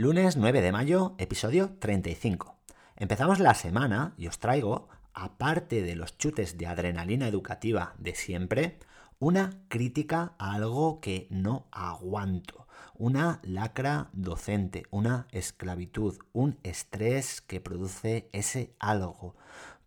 Lunes 0.00 0.38
9 0.38 0.62
de 0.62 0.72
mayo, 0.72 1.14
episodio 1.18 1.76
35. 1.78 2.56
Empezamos 2.96 3.38
la 3.38 3.52
semana 3.52 4.14
y 4.16 4.28
os 4.28 4.38
traigo, 4.38 4.88
aparte 5.12 5.82
de 5.82 5.94
los 5.94 6.16
chutes 6.16 6.56
de 6.56 6.66
adrenalina 6.66 7.28
educativa 7.28 7.92
de 7.98 8.14
siempre, 8.14 8.78
una 9.18 9.60
crítica 9.68 10.32
a 10.38 10.54
algo 10.54 11.02
que 11.02 11.26
no 11.28 11.66
aguanto, 11.70 12.66
una 12.94 13.40
lacra 13.42 14.08
docente, 14.14 14.84
una 14.88 15.26
esclavitud, 15.32 16.16
un 16.32 16.58
estrés 16.62 17.42
que 17.42 17.60
produce 17.60 18.30
ese 18.32 18.72
algo. 18.78 19.36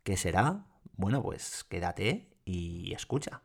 ¿Qué 0.04 0.16
será? 0.16 0.68
Bueno, 0.96 1.24
pues 1.24 1.66
quédate 1.68 2.30
y 2.46 2.94
escucha. 2.94 3.42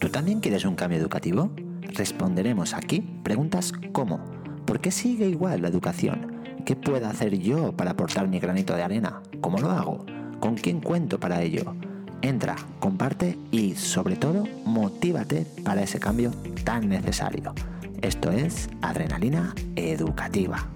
¿Tú 0.00 0.08
también 0.08 0.40
quieres 0.40 0.64
un 0.64 0.74
cambio 0.74 0.98
educativo? 0.98 1.52
Responderemos 1.80 2.74
aquí 2.74 3.02
preguntas 3.22 3.72
como 3.92 4.41
¿Por 4.66 4.80
qué 4.80 4.90
sigue 4.90 5.28
igual 5.28 5.62
la 5.62 5.68
educación? 5.68 6.42
¿Qué 6.64 6.76
puedo 6.76 7.06
hacer 7.06 7.38
yo 7.38 7.72
para 7.72 7.92
aportar 7.92 8.28
mi 8.28 8.38
granito 8.38 8.74
de 8.74 8.82
arena? 8.82 9.20
¿Cómo 9.40 9.58
lo 9.58 9.70
hago? 9.70 10.06
¿Con 10.40 10.54
quién 10.54 10.80
cuento 10.80 11.18
para 11.18 11.42
ello? 11.42 11.74
Entra, 12.22 12.56
comparte 12.78 13.36
y 13.50 13.74
sobre 13.74 14.16
todo 14.16 14.44
motívate 14.64 15.44
para 15.64 15.82
ese 15.82 15.98
cambio 15.98 16.30
tan 16.64 16.88
necesario. 16.88 17.52
Esto 18.00 18.30
es 18.30 18.68
Adrenalina 18.80 19.54
Educativa. 19.74 20.68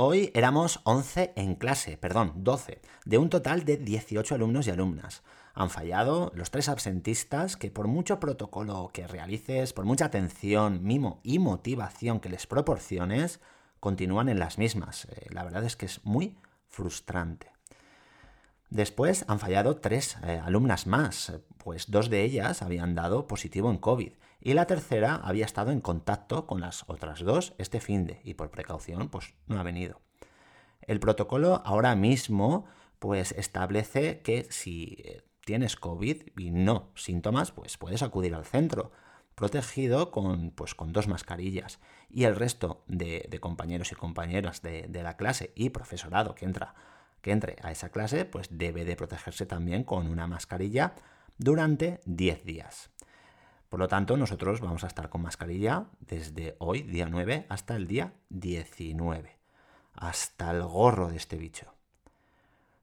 Hoy 0.00 0.30
éramos 0.32 0.78
11 0.84 1.32
en 1.34 1.56
clase, 1.56 1.96
perdón, 1.96 2.32
12, 2.36 2.80
de 3.04 3.18
un 3.18 3.30
total 3.30 3.64
de 3.64 3.78
18 3.78 4.36
alumnos 4.36 4.68
y 4.68 4.70
alumnas. 4.70 5.24
Han 5.54 5.70
fallado 5.70 6.30
los 6.36 6.52
tres 6.52 6.68
absentistas 6.68 7.56
que 7.56 7.72
por 7.72 7.88
mucho 7.88 8.20
protocolo 8.20 8.90
que 8.92 9.08
realices, 9.08 9.72
por 9.72 9.86
mucha 9.86 10.04
atención, 10.04 10.84
mimo 10.84 11.18
y 11.24 11.40
motivación 11.40 12.20
que 12.20 12.28
les 12.28 12.46
proporciones, 12.46 13.40
continúan 13.80 14.28
en 14.28 14.38
las 14.38 14.56
mismas. 14.56 15.06
Eh, 15.06 15.26
la 15.30 15.42
verdad 15.42 15.64
es 15.64 15.74
que 15.74 15.86
es 15.86 16.04
muy 16.04 16.36
frustrante. 16.68 17.50
Después 18.70 19.24
han 19.28 19.38
fallado 19.38 19.78
tres 19.78 20.18
eh, 20.22 20.40
alumnas 20.44 20.86
más, 20.86 21.32
pues 21.56 21.90
dos 21.90 22.10
de 22.10 22.22
ellas 22.22 22.60
habían 22.60 22.94
dado 22.94 23.26
positivo 23.26 23.70
en 23.70 23.78
COVID 23.78 24.12
y 24.40 24.52
la 24.52 24.66
tercera 24.66 25.14
había 25.16 25.46
estado 25.46 25.70
en 25.70 25.80
contacto 25.80 26.46
con 26.46 26.60
las 26.60 26.84
otras 26.86 27.20
dos 27.20 27.54
este 27.58 27.80
fin 27.80 28.06
de 28.06 28.20
y 28.24 28.34
por 28.34 28.50
precaución 28.50 29.08
pues 29.08 29.34
no 29.46 29.58
ha 29.58 29.62
venido. 29.62 30.02
El 30.82 31.00
protocolo 31.00 31.62
ahora 31.64 31.96
mismo 31.96 32.66
pues 32.98 33.32
establece 33.32 34.20
que 34.20 34.46
si 34.50 34.98
eh, 34.98 35.22
tienes 35.46 35.76
COVID 35.76 36.24
y 36.36 36.50
no 36.50 36.90
síntomas 36.94 37.52
pues 37.52 37.78
puedes 37.78 38.02
acudir 38.02 38.34
al 38.34 38.44
centro 38.44 38.92
protegido 39.34 40.10
con, 40.10 40.50
pues, 40.50 40.74
con 40.74 40.92
dos 40.92 41.08
mascarillas 41.08 41.78
y 42.10 42.24
el 42.24 42.36
resto 42.36 42.82
de, 42.86 43.38
compañeros 43.40 43.92
y 43.92 43.94
compañeras 43.94 44.62
de 44.62 45.02
la 45.02 45.16
clase 45.16 45.52
y 45.54 45.70
profesorado 45.70 46.34
que 46.34 46.44
entra 46.44 46.74
que 47.20 47.32
entre 47.32 47.56
a 47.62 47.70
esa 47.70 47.90
clase, 47.90 48.24
pues 48.24 48.48
debe 48.50 48.84
de 48.84 48.96
protegerse 48.96 49.46
también 49.46 49.84
con 49.84 50.06
una 50.06 50.26
mascarilla 50.26 50.94
durante 51.36 52.00
10 52.04 52.44
días. 52.44 52.90
Por 53.68 53.80
lo 53.80 53.88
tanto, 53.88 54.16
nosotros 54.16 54.60
vamos 54.60 54.84
a 54.84 54.86
estar 54.86 55.10
con 55.10 55.22
mascarilla 55.22 55.86
desde 56.00 56.56
hoy, 56.58 56.82
día 56.82 57.06
9, 57.10 57.46
hasta 57.48 57.76
el 57.76 57.86
día 57.86 58.14
19. 58.30 59.36
Hasta 59.94 60.50
el 60.52 60.62
gorro 60.62 61.08
de 61.08 61.16
este 61.16 61.36
bicho. 61.36 61.74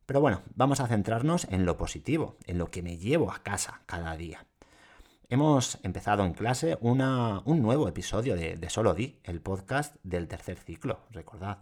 Pero 0.05 0.21
bueno, 0.21 0.43
vamos 0.53 0.79
a 0.79 0.87
centrarnos 0.87 1.45
en 1.49 1.65
lo 1.65 1.77
positivo, 1.77 2.37
en 2.45 2.59
lo 2.59 2.69
que 2.69 2.83
me 2.83 2.97
llevo 2.97 3.31
a 3.31 3.39
casa 3.39 3.81
cada 3.87 4.15
día. 4.15 4.45
Hemos 5.27 5.79
empezado 5.81 6.23
en 6.23 6.33
clase 6.33 6.77
un 6.81 6.99
nuevo 7.61 7.87
episodio 7.87 8.35
de, 8.35 8.55
de 8.55 8.69
Solo 8.69 8.93
Di, 8.93 9.19
el 9.23 9.41
podcast 9.41 9.95
del 10.03 10.27
tercer 10.27 10.59
ciclo, 10.59 10.99
recordad. 11.09 11.57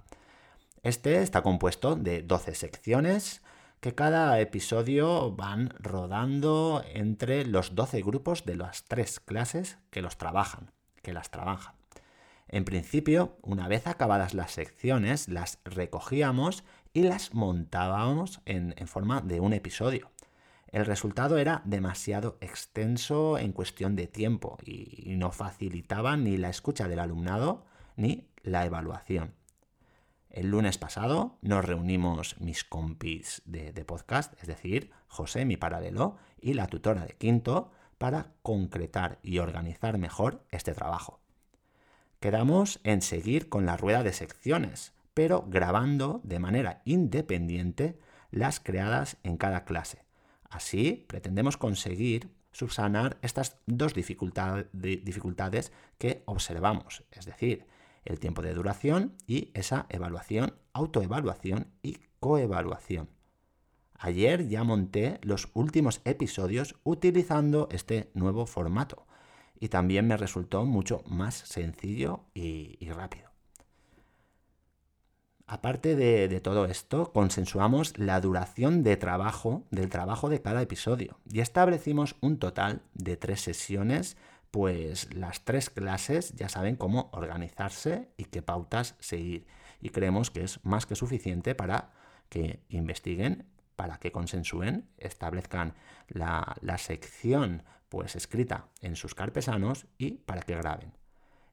Este 0.84 1.22
está 1.22 1.44
compuesto 1.44 1.96
de 1.96 2.24
12 2.24 2.56
secciones 2.56 3.42
que 3.80 3.96
cada 3.96 4.38
episodio 4.42 5.32
van 5.32 5.70
rodando 5.80 6.84
entre 6.94 7.46
los 7.46 7.74
12 7.74 8.02
grupos 8.02 8.44
de 8.44 8.58
las 8.58 8.84
tres 8.84 9.22
clases 9.22 9.78
que 9.92 10.02
los 10.02 10.18
trabajan, 10.18 10.72
que 11.02 11.14
las 11.14 11.32
trabajan. 11.32 11.76
En 12.50 12.66
principio, 12.66 13.38
una 13.44 13.70
vez 13.70 13.88
acabadas 13.88 14.34
las 14.34 14.52
secciones, 14.52 15.30
las 15.30 15.60
recogíamos 15.64 16.66
y 16.92 17.04
las 17.04 17.34
montábamos 17.34 18.42
en, 18.44 18.76
en 18.76 18.90
forma 18.90 19.22
de 19.22 19.40
un 19.40 19.54
episodio. 19.54 20.12
El 20.68 20.86
resultado 20.86 21.38
era 21.38 21.62
demasiado 21.64 22.38
extenso 22.42 23.38
en 23.38 23.54
cuestión 23.54 23.96
de 23.96 24.08
tiempo 24.08 24.58
y 24.66 25.16
no 25.16 25.32
facilitaba 25.32 26.18
ni 26.18 26.36
la 26.36 26.50
escucha 26.50 26.90
del 26.90 27.00
alumnado 27.00 27.64
ni 27.96 28.28
la 28.44 28.66
evaluación. 28.66 29.43
El 30.34 30.48
lunes 30.48 30.80
pasado 30.80 31.38
nos 31.44 31.64
reunimos 31.64 32.42
mis 32.42 32.64
compis 32.64 33.44
de, 33.46 33.72
podcast, 33.86 34.34
es 34.42 34.48
decir, 34.48 34.90
José, 35.08 35.46
mi 35.46 35.58
paralelo, 35.58 36.18
y 36.42 36.56
la 36.56 36.66
tutora 36.66 37.06
de 37.06 37.14
quinto, 37.14 37.70
para 38.00 38.32
concretar 38.42 39.20
y 39.22 39.38
organizar 39.38 40.00
mejor 40.00 40.44
este 40.50 40.74
trabajo. 40.74 41.20
Quedamos 42.20 42.80
en 42.84 43.04
seguir 43.04 43.48
con 43.48 43.68
la 43.68 43.78
rueda 43.78 44.02
de 44.02 44.12
secciones, 44.12 44.94
pero 45.14 45.46
grabando 45.48 46.20
de 46.24 46.40
manera 46.40 46.82
independiente 46.84 48.00
las 48.32 48.60
creadas 48.60 49.18
en 49.22 49.38
cada 49.38 49.66
clase. 49.66 50.04
Así 50.50 51.06
pretendemos 51.08 51.58
conseguir 51.58 52.34
subsanar 52.52 53.20
estas 53.22 53.60
dos 53.68 53.94
dificultades 53.94 55.72
que 56.00 56.24
observamos, 56.26 57.04
es 57.12 57.26
decir, 57.26 57.68
el 58.06 58.20
tiempo 58.20 58.42
de 58.42 58.54
duración 58.54 59.16
y 59.28 59.52
esa 59.54 59.86
evaluación, 59.90 60.56
autoevaluación 60.74 61.68
y 61.82 61.98
coevaluación. 62.20 63.10
Ayer 63.98 64.50
ya 64.50 64.64
monté 64.64 65.20
los 65.22 65.50
últimos 65.54 66.02
episodios 66.04 66.76
utilizando 66.84 67.70
este 67.72 68.12
nuevo 68.14 68.46
formato 68.46 69.08
y 69.60 69.70
también 69.70 70.08
me 70.08 70.18
resultó 70.18 70.66
mucho 70.66 71.04
más 71.08 71.36
sencillo 71.36 72.26
y, 72.34 72.78
rápido. 72.90 73.30
Aparte 75.48 75.96
de, 75.96 76.28
de, 76.28 76.42
todo 76.42 76.66
esto, 76.66 77.14
consensuamos 77.14 77.98
la 77.98 78.20
duración 78.20 78.84
de 78.84 78.98
trabajo 78.98 79.64
del 79.72 79.90
trabajo 79.90 80.28
de 80.28 80.42
cada 80.42 80.62
episodio 80.62 81.20
y 81.32 81.40
establecimos 81.40 82.16
un 82.20 82.40
total 82.40 82.82
de 82.94 83.16
tres 83.16 83.40
sesiones 83.40 84.18
pues 84.54 85.12
las 85.16 85.46
tres 85.46 85.72
clases 85.72 86.36
ya 86.36 86.48
saben 86.48 86.76
cómo 86.76 87.10
organizarse 87.12 88.10
y 88.18 88.26
qué 88.26 88.44
pautas 88.44 88.96
seguir. 89.00 89.48
Y 89.82 89.90
creemos 89.90 90.30
que 90.30 90.44
es 90.44 90.64
más 90.64 90.86
que 90.86 90.96
suficiente 90.96 91.56
para 91.56 91.90
que 92.30 92.60
investiguen, 92.70 93.48
para 93.76 93.98
que 93.98 94.12
consensúen, 94.12 94.88
establezcan 95.00 95.74
la, 96.08 96.56
sección 96.78 97.64
pues 97.90 98.16
escrita 98.16 98.68
en 98.82 98.96
sus 98.96 99.16
carpesanos 99.16 99.88
y 99.98 100.20
para 100.20 100.44
que 100.44 100.56
graben. 100.56 100.94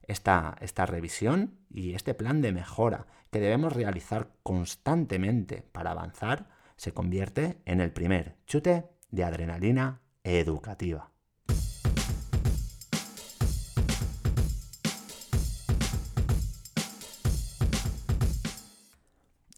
Esta, 0.03 0.55
esta 0.61 0.85
revisión 0.85 1.57
y 1.71 1.95
este 1.95 2.13
plan 2.13 2.43
de 2.43 2.51
mejora 2.51 3.07
que 3.31 3.39
debemos 3.39 3.73
realizar 3.73 4.29
constantemente 4.43 5.63
para 5.71 5.89
avanzar 5.89 6.49
se 6.75 6.93
convierte 6.93 7.63
en 7.65 7.81
el 7.81 7.91
primer 7.91 8.35
chute 8.45 8.91
de 9.09 9.23
adrenalina 9.23 10.01
educativa. 10.23 11.10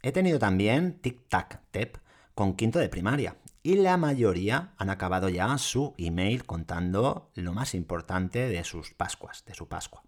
He 0.05 0.11
tenido 0.11 0.37
también 0.37 0.99
tic-tac-tep 1.01 1.95
con 2.35 2.55
quinto 2.55 2.77
de 2.77 2.89
primaria 2.89 3.37
y 3.63 3.75
la 3.75 3.95
mayoría 3.95 4.73
han 4.75 4.89
acabado 4.89 5.29
ya 5.29 5.57
su 5.57 5.93
email 5.97 6.45
contando 6.45 7.31
lo 7.35 7.53
más 7.53 7.73
importante 7.73 8.49
de 8.49 8.65
sus 8.65 8.93
Pascuas, 8.93 9.45
de 9.45 9.53
su 9.53 9.69
Pascua. 9.69 10.03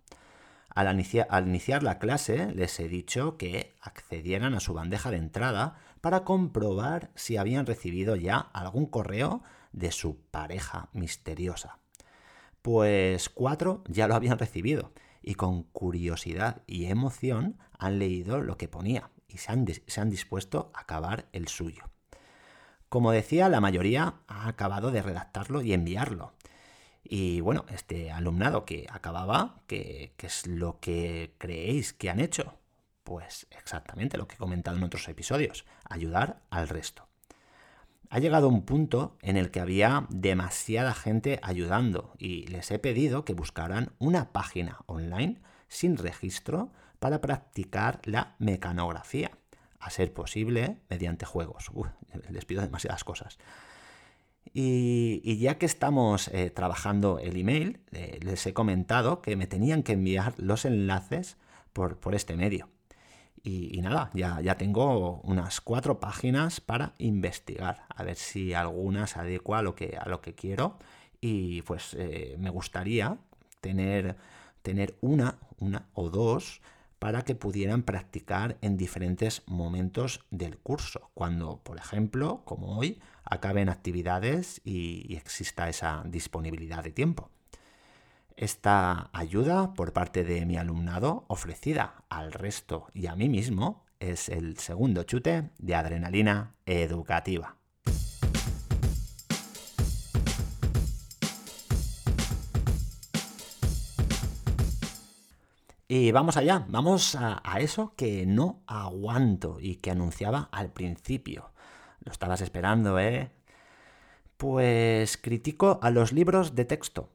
Al, 0.67 0.87
al, 1.29 1.47
iniciar 1.47 1.81
la 1.81 1.97
clase 1.97 2.51
les 2.53 2.77
he 2.81 2.89
dicho 2.89 3.37
que 3.37 3.77
accedieran 3.79 4.53
a 4.53 4.59
su 4.59 4.73
bandeja 4.73 5.11
de 5.11 5.17
entrada 5.17 5.77
para 6.01 6.25
comprobar 6.25 7.09
si 7.15 7.37
habían 7.37 7.65
recibido 7.65 8.17
ya 8.17 8.37
algún 8.37 8.87
correo 8.87 9.43
de 9.71 9.93
su 9.93 10.17
pareja 10.29 10.89
misteriosa. 10.91 11.79
Pues 12.61 13.29
cuatro 13.29 13.81
ya 13.87 14.09
lo 14.09 14.15
habían 14.15 14.39
recibido 14.39 14.91
y 15.21 15.35
con 15.35 15.63
curiosidad 15.63 16.63
y 16.67 16.87
emoción 16.87 17.57
han 17.79 17.97
leído 17.97 18.41
lo 18.41 18.57
que 18.57 18.67
ponía 18.67 19.09
y 19.27 19.37
se 19.37 19.51
han, 19.51 20.09
dispuesto 20.09 20.71
a 20.73 20.81
acabar 20.81 21.27
el 21.33 21.47
suyo. 21.47 21.83
Como 22.89 23.11
decía, 23.11 23.49
la 23.49 23.61
mayoría 23.61 24.15
ha 24.27 24.47
acabado 24.47 24.91
de 24.91 25.01
redactarlo 25.01 25.61
y 25.61 25.73
enviarlo. 25.73 26.33
Y 27.03 27.41
bueno, 27.41 27.65
este 27.69 28.11
alumnado 28.11 28.65
que 28.65 28.87
acababa, 28.89 29.61
¿qué, 29.67 30.13
es 30.17 30.47
lo 30.47 30.79
que 30.79 31.35
creéis 31.37 31.93
que 31.93 32.09
han 32.09 32.19
hecho? 32.19 32.57
Pues 33.03 33.47
exactamente 33.51 34.17
lo 34.17 34.27
que 34.27 34.35
he 34.35 34.39
comentado 34.39 34.77
en 34.77 34.83
otros 34.83 35.07
episodios, 35.07 35.65
ayudar 35.87 36.41
al 36.49 36.67
resto. 36.67 37.07
Ha 38.09 38.19
llegado 38.19 38.47
un 38.47 38.65
punto 38.65 39.17
en 39.21 39.35
el 39.35 39.51
que 39.51 39.59
había 39.59 40.07
demasiada 40.09 40.93
gente 40.93 41.39
ayudando 41.41 42.13
y 42.17 42.47
les 42.47 42.71
he 42.71 42.79
pedido 42.79 43.25
que 43.25 43.33
buscaran 43.33 43.91
una 43.99 44.31
página 44.31 44.79
online 44.85 45.41
sin 45.67 45.97
registro 45.97 46.71
para 47.05 47.21
practicar 47.21 48.01
la 48.05 48.33
mecanografía, 48.39 49.29
a 49.79 49.91
ser 49.91 50.11
posible 50.11 50.79
mediante 50.89 51.23
juegos. 51.23 51.69
les 52.31 52.45
pido 52.45 52.63
demasiadas 52.63 53.03
cosas. 53.03 53.37
Y, 54.55 55.37
ya 55.37 55.59
que 55.59 55.67
estamos 55.67 56.29
eh, 56.29 56.49
trabajando 56.49 57.19
el 57.19 57.37
email, 57.37 57.79
eh, 57.91 58.17
les 58.23 58.43
he 58.47 58.55
comentado 58.55 59.21
que 59.21 59.35
me 59.35 59.45
tenían 59.45 59.83
que 59.83 59.93
enviar 59.93 60.33
los 60.37 60.65
enlaces 60.65 61.37
por, 61.73 61.99
este 62.15 62.35
medio. 62.35 62.69
Y, 63.43 63.79
nada, 63.83 64.09
ya, 64.15 64.55
tengo 64.57 65.21
unas 65.21 65.61
cuatro 65.61 65.99
páginas 65.99 66.59
para 66.59 66.95
investigar, 66.97 67.85
a 67.95 68.01
ver 68.01 68.15
si 68.15 68.55
alguna 68.55 69.05
se 69.05 69.19
adecua 69.19 69.59
a 69.59 69.61
lo 69.61 69.75
que, 69.75 69.95
a 69.95 70.09
lo 70.09 70.21
que 70.21 70.33
quiero. 70.33 70.79
Y 71.21 71.61
pues 71.61 71.93
eh, 71.99 72.35
me 72.39 72.49
gustaría 72.49 73.19
tener, 73.61 74.17
tener 74.63 74.97
una, 75.01 75.37
una 75.59 75.85
o 75.93 76.09
dos 76.09 76.63
para 76.99 77.23
que 77.23 77.35
pudieran 77.35 77.83
practicar 77.83 78.57
en 78.61 78.77
diferentes 78.77 79.43
momentos 79.45 80.21
del 80.31 80.57
curso, 80.57 81.11
cuando, 81.13 81.57
por 81.63 81.77
ejemplo, 81.77 82.41
como 82.45 82.77
hoy, 82.77 82.99
acaben 83.23 83.69
actividades 83.69 84.61
y, 84.63 85.15
exista 85.15 85.69
esa 85.69 86.03
disponibilidad 86.05 86.83
de 86.83 86.91
tiempo. 86.91 87.29
Esta 88.37 89.09
ayuda 89.13 89.73
por 89.73 89.93
parte 89.93 90.23
de 90.23 90.45
mi 90.45 90.57
alumnado 90.57 91.25
ofrecida 91.27 92.03
al 92.09 92.33
resto 92.33 92.87
y 92.93 93.07
a 93.07 93.15
mí 93.15 93.29
mismo 93.29 93.85
es 93.99 94.27
el 94.29 94.57
segundo 94.57 95.03
chute 95.03 95.49
de 95.57 95.75
adrenalina 95.75 96.53
educativa. 96.65 97.55
Y 105.87 106.11
vamos 106.11 106.35
allá, 106.35 106.65
vamos 106.67 107.15
a, 107.15 107.41
eso 107.59 107.93
que 107.95 108.25
no 108.25 108.63
aguanto 108.65 109.57
y 109.59 109.75
que 109.75 109.91
anunciaba 109.91 110.49
al 110.51 110.71
principio. 110.71 111.51
Lo 111.99 112.11
estabas 112.11 112.41
esperando, 112.41 112.99
¿eh? 112.99 113.31
Pues 114.37 115.17
critico 115.17 115.79
a 115.83 115.91
los 115.91 116.11
libros 116.11 116.55
de 116.55 116.65
texto. 116.65 117.09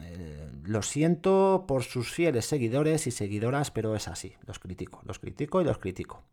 Eh, 0.00 0.50
lo 0.64 0.80
siento 0.80 1.66
por 1.68 1.82
sus 1.82 2.10
fieles 2.10 2.46
seguidores 2.46 3.06
y 3.06 3.10
seguidoras, 3.10 3.70
pero 3.70 3.94
es 3.94 4.08
así. 4.08 4.34
Los 4.46 4.58
critico, 4.58 5.02
los 5.04 5.18
critico 5.18 5.60
y 5.60 5.64
los 5.64 5.76
critico. 5.76 6.24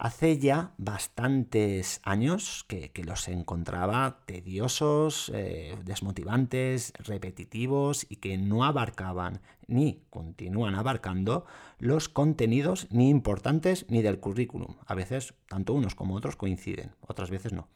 Hace 0.00 0.38
ya 0.38 0.74
bastantes 0.78 2.00
años 2.04 2.64
que, 2.68 2.92
los 3.04 3.26
encontraba 3.26 4.20
tediosos, 4.26 5.28
eh, 5.34 5.76
desmotivantes, 5.84 6.92
repetitivos 7.00 8.06
y 8.08 8.16
que 8.16 8.38
no 8.38 8.62
abarcaban 8.64 9.40
ni 9.66 10.04
continúan 10.08 10.76
abarcando 10.76 11.46
los 11.80 12.08
contenidos 12.08 12.86
ni 12.92 13.08
importantes 13.08 13.86
ni 13.88 14.00
del 14.00 14.20
currículum. 14.20 14.76
A 14.86 14.94
veces 14.94 15.34
tanto 15.48 15.74
unos 15.74 15.96
como 15.96 16.14
otros 16.14 16.36
coinciden, 16.36 16.94
otras 17.00 17.28
veces 17.28 17.52
no. 17.52 17.66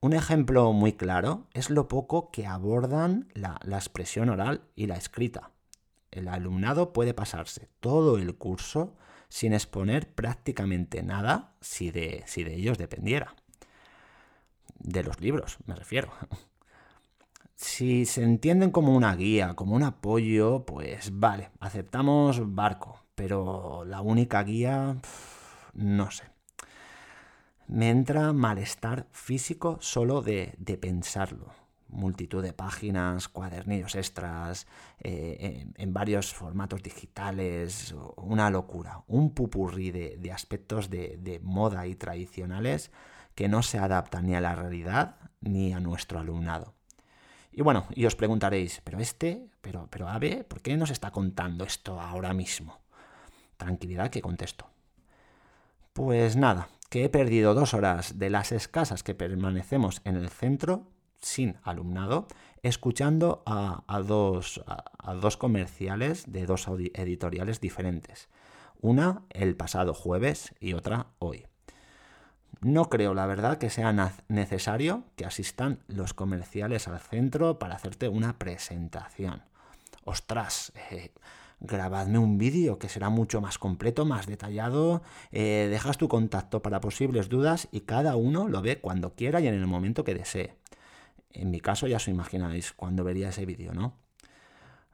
Un 0.00 0.12
ejemplo 0.12 0.72
muy 0.72 0.92
claro 0.92 1.48
es 1.54 1.70
lo 1.70 1.88
poco 1.88 2.30
que 2.30 2.46
abordan 2.46 3.26
la 3.34 3.76
expresión 3.76 4.28
oral 4.28 4.62
y 4.76 4.86
la 4.86 4.94
escrita. 4.94 5.50
El 6.12 6.28
alumnado 6.28 6.92
puede 6.92 7.14
pasarse 7.14 7.68
todo 7.80 8.18
el 8.18 8.36
curso 8.36 8.94
sin 9.32 9.54
exponer 9.54 10.12
prácticamente 10.12 11.02
nada 11.02 11.54
si 11.62 11.90
de, 11.90 12.22
si 12.26 12.44
de 12.44 12.54
ellos 12.54 12.76
dependiera. 12.76 13.34
De 14.78 15.02
los 15.02 15.22
libros, 15.22 15.56
me 15.66 15.74
refiero. 15.74 16.12
Si 17.54 18.06
se 18.06 18.24
entienden 18.24 18.72
como 18.72 18.92
una 18.96 19.14
guía, 19.14 19.54
como 19.54 19.76
un 19.76 19.84
apoyo, 19.84 20.66
pues 20.66 21.10
vale, 21.12 21.50
aceptamos 21.60 22.56
barco, 22.56 23.04
pero 23.14 23.84
la 23.86 24.00
única 24.00 24.42
guía, 24.42 24.96
no 25.72 26.10
sé. 26.10 26.24
Me 27.68 27.88
entra 27.90 28.32
malestar 28.32 29.06
físico 29.12 29.78
solo 29.80 30.22
de, 30.22 30.54
de 30.58 30.76
pensarlo 30.76 31.61
multitud 31.92 32.42
de 32.42 32.52
páginas, 32.52 33.28
cuadernillos 33.28 33.94
extras, 33.94 34.66
eh, 35.00 35.66
en, 35.76 35.92
varios 35.92 36.32
formatos 36.32 36.82
digitales, 36.82 37.94
una 38.16 38.50
locura, 38.50 39.04
un 39.06 39.32
pupurrí 39.34 39.90
de, 39.90 40.32
aspectos 40.32 40.90
de, 40.90 41.40
moda 41.42 41.86
y 41.86 41.94
tradicionales 41.94 42.90
que 43.34 43.48
no 43.48 43.62
se 43.62 43.78
adaptan 43.78 44.26
ni 44.26 44.34
a 44.34 44.40
la 44.40 44.54
realidad 44.54 45.16
ni 45.40 45.72
a 45.72 45.80
nuestro 45.80 46.18
alumnado. 46.18 46.74
Y 47.52 47.62
bueno, 47.62 47.86
y 47.94 48.06
os 48.06 48.16
preguntaréis, 48.16 48.80
pero 48.82 48.98
este, 48.98 49.46
pero, 49.60 49.86
pero 49.90 50.08
Ave, 50.08 50.44
¿por 50.44 50.62
qué 50.62 50.76
nos 50.76 50.90
está 50.90 51.10
contando 51.10 51.64
esto 51.64 52.00
ahora 52.00 52.32
mismo? 52.32 52.80
Tranquilidad 53.58 54.10
que 54.10 54.22
contesto. 54.22 54.66
Pues 55.92 56.36
nada, 56.36 56.68
que 56.88 57.04
he 57.04 57.08
perdido 57.08 57.54
dos 57.54 57.74
horas 57.74 58.18
de 58.18 58.30
las 58.30 58.52
escasas 58.52 59.02
que 59.02 59.14
permanecemos 59.14 60.00
en 60.04 60.16
el 60.16 60.30
centro 60.30 60.86
sin 61.22 61.56
alumnado, 61.62 62.26
escuchando 62.62 63.42
a, 63.46 64.00
dos, 64.06 64.62
a, 64.66 65.14
dos, 65.14 65.36
comerciales 65.36 66.30
de 66.30 66.46
dos 66.46 66.66
editoriales 66.68 67.60
diferentes. 67.60 68.28
Una 68.80 69.22
el 69.30 69.56
pasado 69.56 69.94
jueves 69.94 70.54
y 70.60 70.74
otra 70.74 71.06
hoy. 71.18 71.46
No 72.60 72.88
creo, 72.90 73.14
la 73.14 73.26
verdad, 73.26 73.58
que 73.58 73.70
sea 73.70 74.14
necesario 74.28 75.04
que 75.16 75.24
asistan 75.24 75.80
los 75.88 76.14
comerciales 76.14 76.86
al 76.86 77.00
centro 77.00 77.58
para 77.58 77.74
hacerte 77.74 78.08
una 78.08 78.38
presentación. 78.38 79.42
Ostras, 80.04 80.72
eh, 80.90 81.12
grabadme 81.58 82.18
un 82.18 82.38
vídeo 82.38 82.78
que 82.78 82.88
será 82.88 83.08
mucho 83.08 83.40
más 83.40 83.58
completo, 83.58 84.04
más 84.04 84.26
detallado, 84.26 85.02
eh, 85.30 85.68
dejas 85.70 85.96
tu 85.96 86.08
contacto 86.08 86.62
para 86.62 86.80
posibles 86.80 87.28
dudas 87.28 87.68
y 87.72 87.80
cada 87.80 88.16
uno 88.16 88.48
lo 88.48 88.62
ve 88.62 88.80
cuando 88.80 89.14
quiera 89.14 89.40
y 89.40 89.46
en 89.46 89.54
el 89.54 89.66
momento 89.66 90.04
que 90.04 90.14
desee. 90.14 90.61
En 91.32 91.50
mi 91.50 91.60
caso 91.60 91.86
ya 91.86 91.96
os 91.96 92.08
imagináis 92.08 92.72
cuando 92.72 93.04
vería 93.04 93.30
ese 93.30 93.46
vídeo, 93.46 93.72
¿no? 93.72 93.96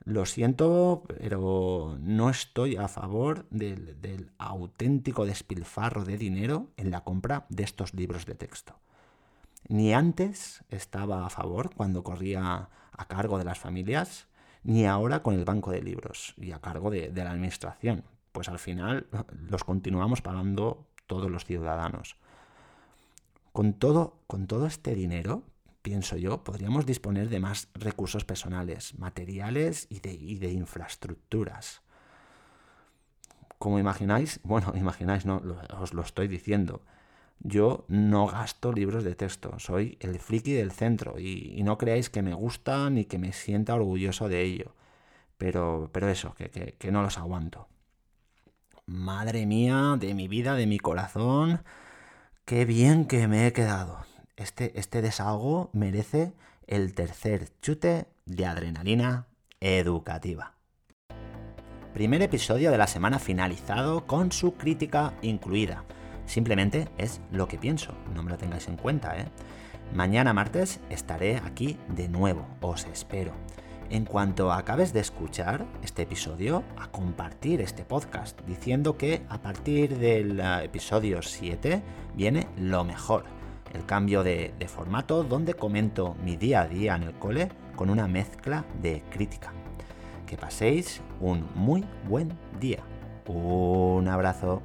Lo 0.05 0.25
siento, 0.25 1.03
pero 1.07 1.99
no 2.01 2.31
estoy 2.31 2.77
a 2.77 2.89
favor 2.89 3.47
del, 3.51 4.31
auténtico 4.39 5.27
despilfarro 5.27 6.05
de 6.05 6.17
dinero 6.17 6.71
en 6.79 6.91
la 6.91 7.05
compra 7.05 7.45
de 7.51 7.65
estos 7.65 7.93
libros 7.93 8.25
de 8.25 8.35
texto. 8.35 8.79
Ni 9.69 9.93
antes 9.93 10.65
estaba 10.71 11.27
a 11.27 11.31
favor 11.31 11.75
cuando 11.75 12.05
corría 12.05 12.71
a 12.91 13.09
cargo 13.09 13.37
de 13.37 13.45
las 13.45 13.59
familias, 13.59 14.29
ni 14.63 14.87
ahora 14.87 15.23
con 15.23 15.35
el 15.35 15.45
banco 15.45 15.73
de 15.73 15.83
libros 15.83 16.35
y 16.39 16.53
a 16.53 16.61
cargo 16.61 16.91
de, 16.91 17.11
de 17.11 17.25
la 17.25 17.33
administración. 17.33 18.05
Pues 18.33 18.49
al 18.49 18.59
final 18.59 19.09
los 19.51 19.63
continuamos 19.65 20.23
pagando 20.23 20.87
todos 21.07 21.31
los 21.31 21.45
ciudadanos. 21.45 22.17
Con 23.53 23.75
todo, 23.75 24.21
con 24.27 24.47
todo 24.47 24.67
este 24.67 24.95
dinero, 24.95 25.43
pienso 25.83 26.17
yo, 26.17 26.45
podríamos 26.45 26.87
disponer 26.87 27.29
de 27.29 27.41
más 27.41 27.69
recursos 27.75 28.25
personales, 28.25 28.99
materiales 28.99 29.87
y 29.91 30.01
de, 30.01 30.53
infraestructuras. 30.53 31.83
Como 33.59 33.79
imagináis, 33.79 34.41
bueno, 34.43 34.73
imagináis, 34.77 35.27
no, 35.27 35.43
os 35.81 35.95
lo 35.95 36.03
estoy 36.03 36.29
diciendo. 36.29 36.83
Yo 37.41 37.85
no 37.89 38.27
gasto 38.27 38.73
libros 38.73 39.05
de 39.05 39.15
texto, 39.15 39.59
soy 39.59 39.97
el 40.01 40.19
friki 40.19 40.53
del 40.53 40.73
centro 40.73 41.19
y, 41.19 41.63
no 41.63 41.79
creáis 41.79 42.11
que 42.11 42.23
me 42.23 42.35
gusta 42.35 42.91
ni 42.91 43.05
que 43.05 43.19
me 43.19 43.33
sienta 43.33 43.75
orgulloso 43.75 44.29
de 44.29 44.43
ello. 44.43 44.75
Pero, 45.37 45.89
pero 45.93 46.09
eso, 46.09 46.35
que, 46.35 46.51
que 46.51 46.91
no 46.91 47.03
los 47.03 47.17
aguanto. 47.17 47.69
Madre 48.87 49.47
mía, 49.47 49.97
de 49.99 50.15
mi 50.15 50.27
vida, 50.27 50.55
de 50.55 50.67
mi 50.67 50.81
corazón, 50.81 51.63
qué 52.45 52.65
bien 52.65 53.07
que 53.07 53.29
me 53.29 53.47
he 53.47 53.53
quedado 53.53 54.09
este, 54.39 54.79
este 54.79 55.03
desahogo 55.03 55.71
merece 55.73 56.33
el 56.67 56.95
tercer 56.95 57.49
chute 57.61 58.07
de 58.25 58.47
adrenalina 58.47 59.27
educativa. 59.61 60.55
Primer 61.93 62.23
episodio 62.23 62.71
de 62.71 62.79
la 62.79 62.87
semana 62.87 63.19
finalizado 63.19 64.07
con 64.07 64.31
su 64.31 64.55
crítica 64.55 65.15
incluida. 65.23 65.85
Simplemente 66.27 66.89
es 66.99 67.21
lo 67.33 67.49
que 67.49 67.59
pienso, 67.59 67.95
no 68.15 68.23
me 68.23 68.31
lo 68.31 68.37
tengáis 68.37 68.69
en 68.69 68.77
cuenta, 68.77 69.19
¿eh? 69.19 69.27
Mañana 69.95 70.35
martes 70.35 70.81
estaré 70.91 71.39
aquí 71.39 71.79
de 71.89 72.09
nuevo, 72.09 72.47
os 72.61 72.85
espero. 72.93 73.33
En 73.91 74.05
cuanto 74.05 74.53
acabes 74.53 74.93
de 74.93 75.01
escuchar 75.01 75.65
este 75.83 76.03
episodio, 76.03 76.63
a 76.77 76.89
compartir 76.89 77.63
este 77.63 77.85
podcast 77.85 78.39
diciendo 78.43 78.99
que 78.99 79.23
a 79.31 79.41
partir 79.41 79.97
del 79.97 80.39
eh, 80.39 80.65
episodio 80.65 81.23
7 81.23 81.83
viene 82.15 82.49
lo 82.59 82.85
mejor 82.85 83.38
el 83.75 83.85
cambio 83.85 84.23
de, 84.23 84.53
formato 84.69 85.25
donde 85.25 85.55
comento 85.55 86.17
mi 86.25 86.37
día 86.37 86.63
a 86.63 86.69
día 86.69 86.97
en 86.97 87.05
el 87.05 87.15
cole 87.15 87.49
con 87.77 87.91
una 87.91 88.07
mezcla 88.07 88.65
de 88.83 89.03
crítica. 89.11 89.53
Que 90.27 90.37
paséis 90.37 91.01
un 91.21 91.47
muy 91.55 91.85
buen 92.09 92.33
día. 92.61 92.81
Un 93.27 94.09
abrazo. 94.09 94.63